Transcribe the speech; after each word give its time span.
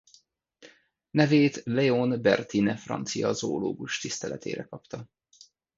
Nevét 1.09 1.61
Léon 1.63 2.21
Bertin 2.21 2.75
francia 2.77 3.33
zoológus 3.33 3.99
tiszteletére 3.99 4.63
kapta. 4.63 5.07